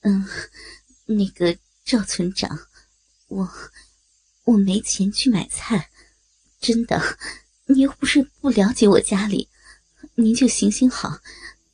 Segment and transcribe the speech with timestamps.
[0.00, 0.24] 嗯，
[1.06, 2.58] 那个赵村长，
[3.28, 3.50] 我
[4.44, 5.90] 我没钱去买菜，
[6.60, 7.00] 真的。
[7.66, 9.48] 你又不是不了解我家里，
[10.14, 11.18] 您就行行好，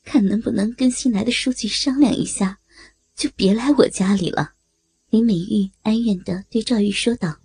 [0.05, 2.59] 看能不能跟新来的书记商量一下，
[3.15, 4.53] 就别来我家里了。
[5.09, 7.39] 林美玉哀怨的对赵玉说道：“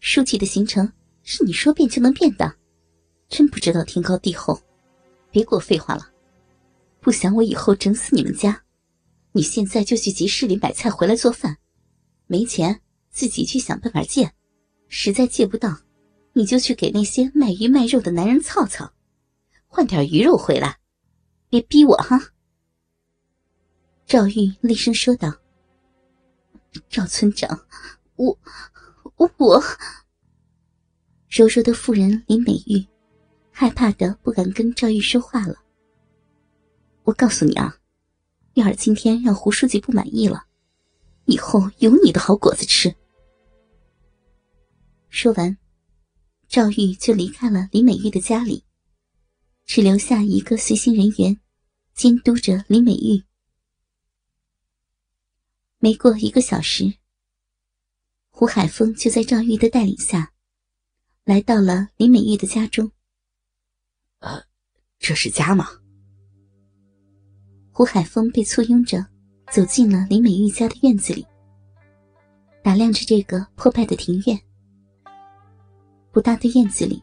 [0.00, 2.56] 书记的行程是你说变就能变的，
[3.28, 4.60] 真不知道天高地厚，
[5.30, 6.10] 别给我废话了。
[7.00, 8.63] 不想我以后整死你们家，
[9.36, 11.58] 你现在就去集市里买菜回来做饭，
[12.26, 12.80] 没钱
[13.10, 14.32] 自己去想办法借，
[14.88, 15.78] 实在借不到。”
[16.36, 18.92] 你就去给那些卖鱼卖肉的男人操操，
[19.68, 20.78] 换点鱼肉回来，
[21.48, 22.32] 别逼我哈。”
[24.04, 25.32] 赵玉厉声说道。
[26.90, 27.66] “赵村长，
[28.16, 28.36] 我
[29.14, 29.62] 我我。”
[31.30, 32.84] 柔柔的妇人林美玉
[33.52, 35.54] 害怕的不敢跟赵玉说话了。
[37.04, 37.76] 我告诉你啊，
[38.54, 40.46] 要是今天让胡书记不满意了，
[41.26, 42.94] 以后有你的好果子吃。
[45.08, 45.56] 说完。
[46.46, 48.62] 赵玉就离开了李美玉的家里，
[49.64, 51.40] 只留下一个随行人员，
[51.94, 53.24] 监督着李美玉。
[55.78, 56.94] 没过一个小时，
[58.30, 60.32] 胡海峰就在赵玉的带领下，
[61.24, 62.92] 来到了李美玉的家中。
[64.20, 64.44] 呃，
[65.00, 65.66] 这是家吗？
[67.76, 69.04] 胡海峰被簇拥着
[69.50, 71.26] 走进了林美玉家的院子里，
[72.62, 74.40] 打量着这个破败的庭院。
[76.12, 77.02] 不大的院子里，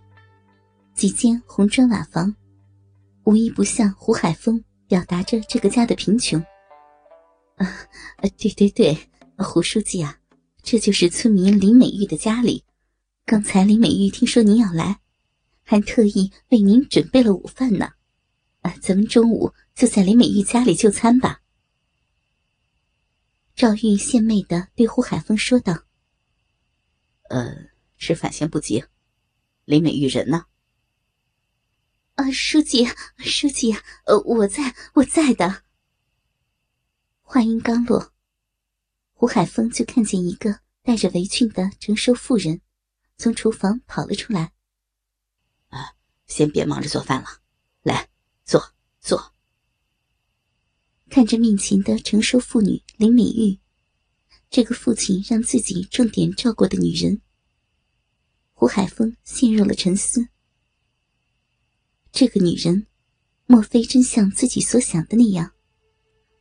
[0.94, 2.34] 几间红砖瓦房，
[3.26, 6.40] 无一不向胡海峰表达着这个家的贫穷。
[7.58, 7.68] 啊，
[8.38, 8.98] 对对对，
[9.40, 10.18] 胡书记啊，
[10.64, 12.64] 这就是村民林美玉的家里。
[13.26, 15.02] 刚才林美玉听说您要来，
[15.64, 17.90] 还特意为您准备了午饭呢。
[18.62, 21.42] 啊，咱们中午就在林美玉家里就餐吧。
[23.56, 25.84] 赵玉献媚的对胡海峰说道
[27.30, 28.86] ：“呃，吃饭先不急。”
[29.66, 30.46] 林美玉人呢？
[32.16, 33.74] 啊，书记，书记，
[34.06, 35.64] 呃，我在，我在的。
[37.22, 38.12] 话音刚落，
[39.14, 42.62] 胡海峰就看见一个戴着围裙的成熟妇人
[43.18, 44.52] 从厨房跑了出来。
[45.70, 45.96] 啊，
[46.28, 47.28] 先别忙着做饭了，
[47.84, 48.10] 来，
[48.52, 48.62] 坐
[49.00, 49.34] 坐。
[51.10, 53.58] 看着面前的成熟妇女林美玉，
[54.50, 57.22] 这个父亲让自己重点照顾的女人。
[58.52, 60.28] 胡海峰陷入了沉思。
[62.12, 62.88] 这个女人，
[63.46, 65.50] 莫非真像自己所想的那样，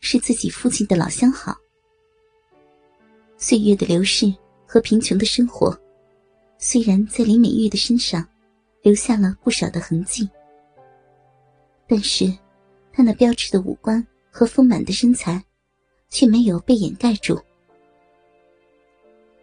[0.00, 1.56] 是自己父亲的老相好？
[3.38, 4.34] 岁月的流逝
[4.66, 5.80] 和贫穷的生活，
[6.58, 8.28] 虽然在林美玉的身上
[8.82, 10.28] 留下了不少的痕迹，
[11.90, 12.24] 但是
[12.92, 15.44] 她那标致的五官和丰满的身材，
[16.08, 17.36] 却没有被掩盖住。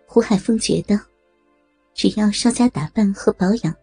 [0.05, 0.97] 胡海峰觉得。
[1.93, 3.75] 只要稍加打扮和保养，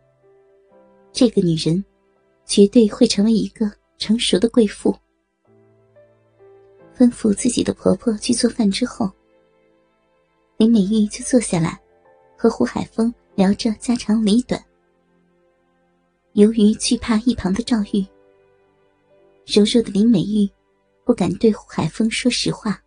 [1.11, 1.85] 这个女人
[2.47, 4.97] 绝对会成为一个成熟的贵妇。
[6.97, 9.11] 吩咐自己的婆婆去做饭之后，
[10.59, 11.77] 林美玉就坐下来，
[12.39, 14.65] 和胡海峰聊着家长里短。
[16.35, 18.07] 由于惧怕一旁的赵玉，
[19.47, 20.51] 柔弱的林美玉
[21.05, 22.83] 不敢对胡海峰说实话，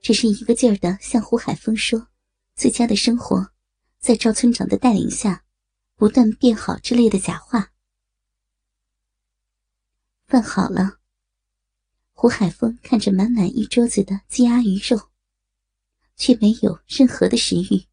[0.00, 2.08] 只是一个劲儿的向胡海峰说
[2.54, 3.50] 自家的生活。
[3.98, 5.44] 在赵村长的带领下，
[5.96, 7.72] 不断变好之类的假话。
[10.26, 11.00] 饭好了，
[12.12, 15.10] 胡海峰看着满满一桌子的鸡鸭鱼肉，
[16.14, 17.84] 却没有任何的食欲。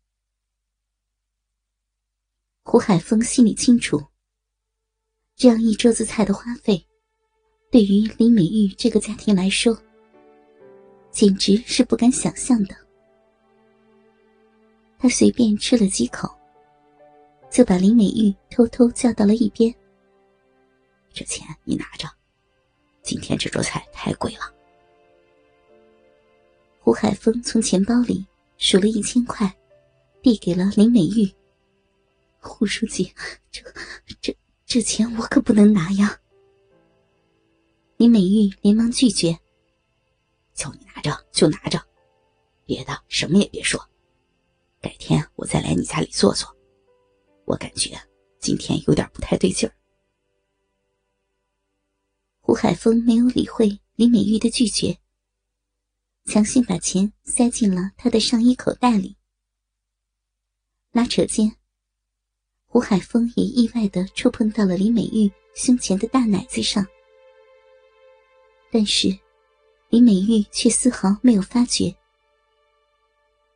[2.63, 4.08] 胡海峰心里清楚，
[5.36, 6.88] 这样一桌子菜的花费，
[7.73, 9.75] 对于林美玉这个家庭来说，
[11.09, 12.75] 简直是不敢想象的。
[15.00, 16.29] 他随便吃了几口，
[17.50, 19.73] 就把林美玉偷偷叫到了一边。
[21.12, 22.07] 这钱你拿着，
[23.01, 24.53] 今天这桌菜太贵了。
[26.80, 28.24] 胡海峰从钱包里
[28.59, 29.51] 数了一千块，
[30.21, 31.27] 递给了林美玉。
[32.38, 33.12] 胡书记，
[33.50, 33.63] 这、
[34.21, 36.19] 这、这钱我可不能拿呀！
[38.03, 39.39] 林美玉连忙拒绝
[40.53, 41.81] ：“叫你拿着就拿着，
[42.65, 43.79] 别的什么也别说。”
[44.83, 46.53] 改天我再来你家里坐坐，
[47.45, 47.97] 我感觉
[48.39, 49.73] 今天有点不太对劲儿。
[52.41, 54.97] 胡海峰没有理会李美玉的拒绝，
[56.25, 59.15] 强行把钱塞进了他的上衣口袋里。
[60.91, 61.55] 拉扯间，
[62.65, 66.85] 胡海峰也意外的触碰到了李美玉胸前的大奶子上，
[68.74, 69.08] 但是
[69.90, 71.96] 林美玉却丝毫没有发觉。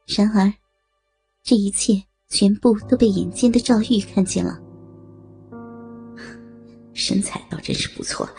[0.06, 0.54] 然而，
[1.42, 1.94] 这一切
[2.30, 4.62] 全部都被眼尖的赵玉看见了。
[6.94, 8.36] 身材倒真是不错了。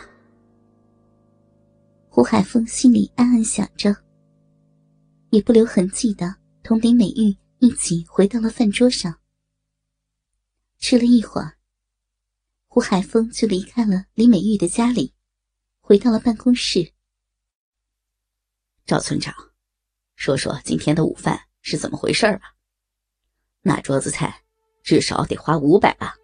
[2.09, 3.93] 胡海峰心里暗暗想着，
[5.31, 6.33] 也不留痕迹的
[6.63, 9.13] 同林美玉一起回到了饭桌上。
[10.79, 11.55] 吃了一会儿，
[12.69, 15.13] 胡海峰就离开了李美玉的家里，
[15.89, 16.93] 回到了办公室。
[18.85, 19.35] 赵村长，
[20.17, 22.55] 说说今天的午饭是怎么回事吧？
[23.63, 24.43] 那桌子菜
[24.83, 26.15] 至少得花五百吧？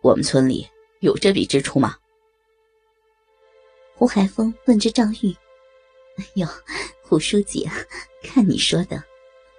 [0.00, 0.66] 我们村里
[1.00, 1.98] 有这笔支出吗？
[3.96, 5.36] 胡海峰问着赵玉
[6.16, 6.48] ：“哎呦，
[7.02, 7.68] 胡书记，
[8.22, 9.04] 看你说的，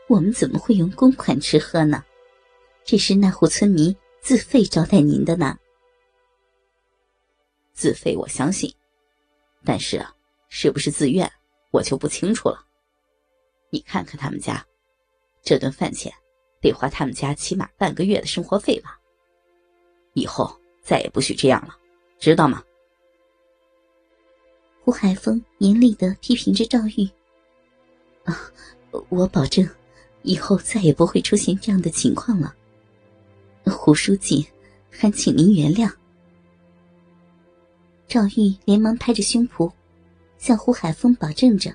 [0.08, 2.04] 我们怎么会用公款吃喝呢？
[2.84, 5.60] 这是那户村民自费招待您的呢。
[7.72, 8.74] 自费我相信，
[9.64, 10.14] 但是啊，
[10.50, 11.32] 是不是自愿，
[11.72, 12.66] 我就不清楚了。
[13.70, 14.66] 你看看他们家，
[15.44, 16.12] 这顿饭钱
[16.60, 19.00] 得花他们家起码半个月的生活费吧？
[20.14, 21.78] 以后再也不许这样了，
[22.20, 22.64] 知道吗？”
[24.84, 27.08] 胡海峰严厉的批评着赵玉
[28.26, 28.36] ：“啊，
[29.10, 29.66] 我保证，
[30.24, 32.54] 以后再也不会出现这样的情况了。
[33.66, 34.46] 胡书记，
[34.90, 35.90] 还请您原谅。”
[38.12, 39.72] 赵玉连忙拍着胸脯，
[40.38, 41.74] 向胡海峰保证着，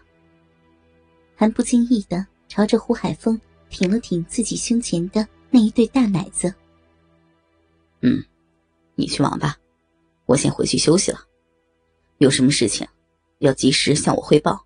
[1.35, 3.41] 还不经意的朝着胡海峰
[3.71, 6.53] 挺了挺自己胸前的那一对大奶子。
[8.05, 8.23] “嗯，
[8.97, 9.57] 你去忙吧，
[10.27, 11.19] 我先回去休息了。
[12.19, 12.87] 有什么事情？”
[13.41, 14.63] 要及时向我汇报。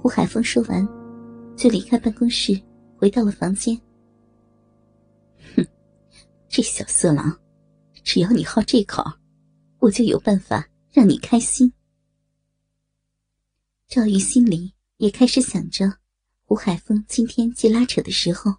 [0.00, 0.88] 胡海峰说完，
[1.54, 2.58] 就离开办公室，
[2.96, 3.78] 回到了房间。
[5.54, 5.66] 哼，
[6.48, 7.38] 这小色狼，
[8.02, 9.04] 只要你好这口，
[9.84, 11.74] 我就有办法让你开心。
[13.86, 15.98] 赵玉心里也开始想着，
[16.44, 18.56] 胡海峰今天既拉扯的时候，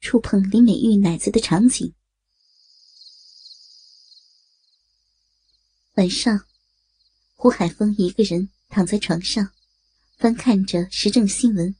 [0.00, 1.94] 触碰林美玉奶子的场景。
[5.94, 6.44] 晚上。
[7.38, 9.50] 胡海峰一个人躺在床上，
[10.16, 11.76] 翻看着时政新闻。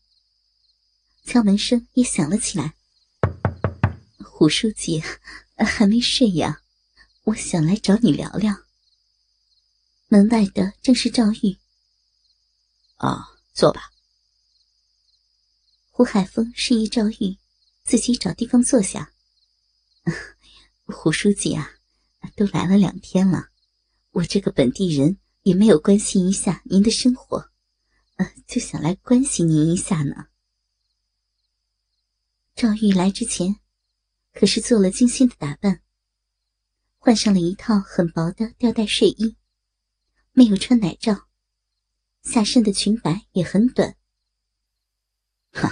[1.25, 2.75] 敲门声也响了起来。
[4.23, 5.03] 胡书记
[5.57, 6.61] 还没睡呀？
[7.25, 8.66] 我想来找你聊聊。
[10.09, 11.57] 门外的正是赵玉。
[12.97, 13.93] 啊，坐吧。
[15.91, 17.37] 胡海峰示意赵玉
[17.85, 19.13] 自己找地方坐下。
[20.87, 21.71] 胡书记啊，
[22.37, 23.49] 都来了两天了，
[24.11, 25.19] 我这个本地人。
[25.43, 27.53] 也没有关心一下您的生活，
[28.17, 30.27] 呃，就想来关心您一下呢。
[32.57, 33.61] 赵玉来之前，
[34.33, 35.83] 可是做了精心的打扮，
[36.99, 39.37] 换上了一套很薄的吊带睡衣，
[40.39, 41.17] 没有穿奶罩，
[42.25, 43.97] 下身的裙摆也很短。
[45.53, 45.67] 哼，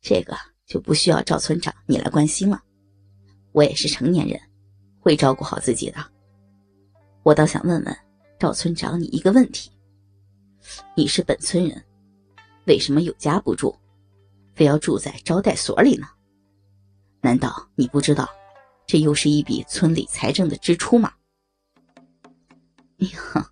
[0.00, 0.34] 这个
[0.64, 2.62] 就不需要赵村长你来关心了，
[3.52, 4.40] 我也是成年人，
[5.00, 5.98] 会照顾好自己的。
[7.24, 7.96] 我倒想问问。
[8.38, 9.70] 赵村长，你一个问题：
[10.96, 11.84] 你是本村人，
[12.66, 13.76] 为什么有家不住，
[14.54, 16.06] 非要住在招待所里呢？
[17.20, 18.26] 难道你不知道，
[18.86, 21.12] 这又是一笔村里财政的支出吗？
[22.98, 23.42] 哎呦，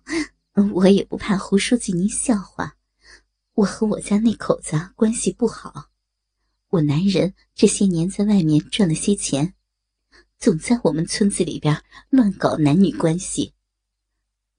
[0.55, 2.77] 我也不怕胡书记您笑话，
[3.55, 5.91] 我和我家那口子关系不好，
[6.69, 9.53] 我男人这些年在外面赚了些钱，
[10.37, 13.53] 总在我们村子里边乱搞男女关系。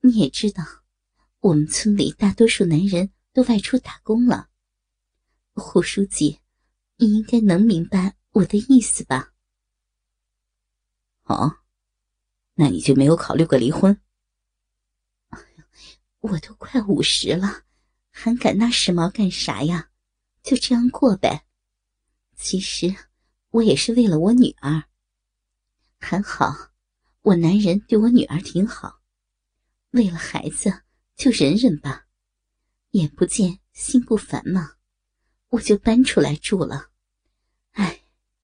[0.00, 0.62] 你也知道，
[1.40, 4.50] 我们村里大多数男人都外出打工了。
[5.54, 6.40] 胡书记，
[6.98, 9.32] 你应该能明白我的意思吧？
[11.22, 11.56] 哦，
[12.56, 13.98] 那你就没有考虑过离婚？
[16.30, 17.62] 我都快五十了，
[18.10, 19.90] 还赶那时髦干啥呀？
[20.42, 21.46] 就这样过呗。
[22.36, 22.94] 其实
[23.50, 24.84] 我也是为了我女儿。
[25.98, 26.54] 还好，
[27.22, 29.00] 我男人对我女儿挺好。
[29.90, 30.82] 为了孩子，
[31.16, 32.06] 就忍忍吧，
[32.90, 34.72] 眼不见心不烦嘛，
[35.48, 36.90] 我就搬出来住了。